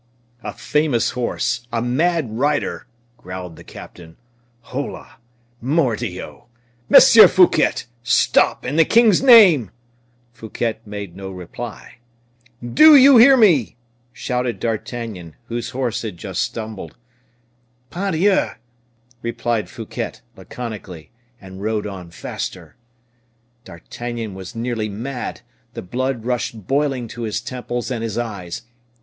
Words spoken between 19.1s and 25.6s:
replied Fouquet, laconically; and rode on faster. D'Artagnan was nearly mad;